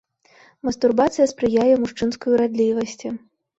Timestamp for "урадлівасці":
2.39-3.17